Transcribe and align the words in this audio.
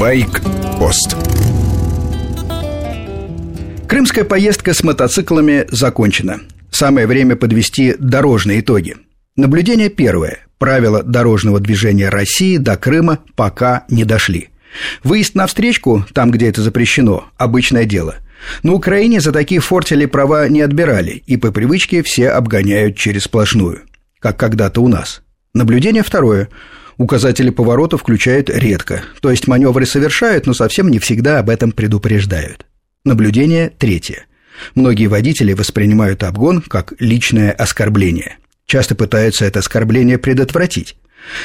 Байк-пост 0.00 1.14
Крымская 3.86 4.24
поездка 4.24 4.72
с 4.72 4.82
мотоциклами 4.82 5.66
закончена. 5.70 6.40
Самое 6.70 7.06
время 7.06 7.36
подвести 7.36 7.94
дорожные 7.98 8.60
итоги. 8.60 8.96
Наблюдение 9.36 9.90
первое. 9.90 10.38
Правила 10.56 11.02
дорожного 11.02 11.60
движения 11.60 12.08
России 12.08 12.56
до 12.56 12.78
Крыма 12.78 13.18
пока 13.36 13.84
не 13.90 14.04
дошли. 14.06 14.48
Выезд 15.04 15.34
на 15.34 15.46
встречку, 15.46 16.06
там, 16.14 16.30
где 16.30 16.48
это 16.48 16.62
запрещено, 16.62 17.26
обычное 17.36 17.84
дело. 17.84 18.14
На 18.62 18.72
Украине 18.72 19.20
за 19.20 19.32
такие 19.32 19.60
фортели 19.60 20.06
права 20.06 20.48
не 20.48 20.62
отбирали, 20.62 21.22
и 21.26 21.36
по 21.36 21.52
привычке 21.52 22.02
все 22.02 22.30
обгоняют 22.30 22.96
через 22.96 23.24
сплошную, 23.24 23.82
как 24.18 24.38
когда-то 24.38 24.80
у 24.80 24.88
нас. 24.88 25.20
Наблюдение 25.52 26.02
второе. 26.02 26.48
Указатели 27.00 27.48
поворота 27.48 27.96
включают 27.96 28.50
редко, 28.50 29.00
то 29.22 29.30
есть 29.30 29.48
маневры 29.48 29.86
совершают, 29.86 30.46
но 30.46 30.52
совсем 30.52 30.90
не 30.90 30.98
всегда 30.98 31.38
об 31.38 31.48
этом 31.48 31.72
предупреждают. 31.72 32.66
Наблюдение 33.06 33.70
третье. 33.70 34.26
Многие 34.74 35.06
водители 35.06 35.54
воспринимают 35.54 36.22
обгон 36.24 36.60
как 36.60 36.92
личное 36.98 37.52
оскорбление. 37.52 38.36
Часто 38.66 38.94
пытаются 38.94 39.46
это 39.46 39.60
оскорбление 39.60 40.18
предотвратить. 40.18 40.98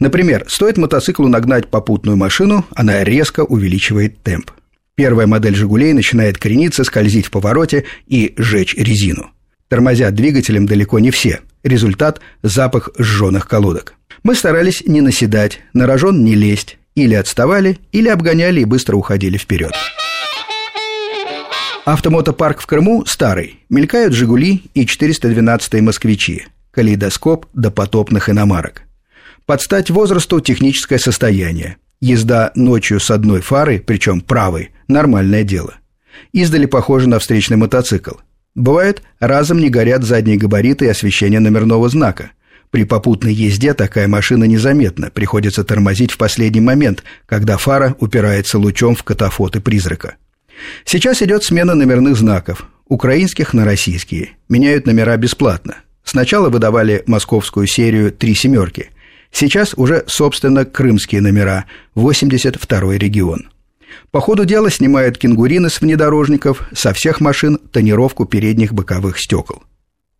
Например, 0.00 0.44
стоит 0.48 0.78
мотоциклу 0.78 1.28
нагнать 1.28 1.68
попутную 1.68 2.16
машину, 2.16 2.66
она 2.74 3.04
резко 3.04 3.44
увеличивает 3.44 4.20
темп. 4.24 4.50
Первая 4.96 5.28
модель 5.28 5.54
«Жигулей» 5.54 5.92
начинает 5.92 6.38
крениться, 6.38 6.82
скользить 6.82 7.26
в 7.26 7.30
повороте 7.30 7.84
и 8.08 8.34
жечь 8.36 8.74
резину. 8.74 9.30
Тормозят 9.68 10.12
двигателем 10.12 10.66
далеко 10.66 10.98
не 10.98 11.12
все. 11.12 11.38
Результат– 11.62 12.20
запах 12.42 12.90
сжженных 12.98 13.46
колодок. 13.46 13.95
Мы 14.26 14.34
старались 14.34 14.82
не 14.84 15.02
наседать, 15.02 15.60
на 15.72 15.86
рожон 15.86 16.24
не 16.24 16.34
лезть. 16.34 16.78
Или 16.96 17.14
отставали, 17.14 17.78
или 17.92 18.08
обгоняли 18.08 18.60
и 18.60 18.64
быстро 18.64 18.96
уходили 18.96 19.38
вперед. 19.38 19.72
Автомотопарк 21.84 22.60
в 22.60 22.66
Крыму 22.66 23.06
старый. 23.06 23.60
Мелькают 23.70 24.14
«Жигули» 24.14 24.64
и 24.74 24.84
412-е 24.84 25.80
«Москвичи». 25.80 26.46
Калейдоскоп 26.72 27.46
допотопных 27.54 28.28
иномарок. 28.28 28.82
Под 29.44 29.62
стать 29.62 29.90
возрасту 29.90 30.40
техническое 30.40 30.98
состояние. 30.98 31.76
Езда 32.00 32.50
ночью 32.56 32.98
с 32.98 33.12
одной 33.12 33.42
фарой, 33.42 33.78
причем 33.78 34.20
правой, 34.20 34.72
нормальное 34.88 35.44
дело. 35.44 35.74
Издали 36.32 36.66
похоже 36.66 37.08
на 37.08 37.20
встречный 37.20 37.58
мотоцикл. 37.58 38.16
Бывает, 38.56 39.02
разом 39.20 39.60
не 39.60 39.68
горят 39.68 40.02
задние 40.02 40.36
габариты 40.36 40.86
и 40.86 40.88
освещение 40.88 41.38
номерного 41.38 41.88
знака. 41.88 42.32
При 42.70 42.84
попутной 42.84 43.32
езде 43.32 43.74
такая 43.74 44.08
машина 44.08 44.44
незаметна, 44.44 45.10
приходится 45.10 45.64
тормозить 45.64 46.12
в 46.12 46.18
последний 46.18 46.60
момент, 46.60 47.04
когда 47.26 47.56
фара 47.56 47.96
упирается 48.00 48.58
лучом 48.58 48.94
в 48.94 49.02
катафоты 49.02 49.60
призрака. 49.60 50.16
Сейчас 50.84 51.22
идет 51.22 51.44
смена 51.44 51.74
номерных 51.74 52.16
знаков, 52.16 52.66
украинских 52.88 53.54
на 53.54 53.64
российские. 53.64 54.30
Меняют 54.48 54.86
номера 54.86 55.16
бесплатно. 55.16 55.76
Сначала 56.04 56.48
выдавали 56.48 57.02
московскую 57.06 57.66
серию 57.66 58.12
«Три 58.12 58.34
семерки». 58.34 58.90
Сейчас 59.32 59.74
уже, 59.76 60.04
собственно, 60.06 60.64
крымские 60.64 61.20
номера, 61.20 61.66
82-й 61.94 62.96
регион. 62.96 63.50
По 64.10 64.20
ходу 64.20 64.44
дела 64.44 64.70
снимают 64.70 65.18
кенгурины 65.18 65.68
с 65.68 65.80
внедорожников, 65.80 66.62
со 66.72 66.92
всех 66.92 67.20
машин 67.20 67.58
тонировку 67.58 68.24
передних 68.24 68.72
боковых 68.72 69.18
стекол. 69.18 69.62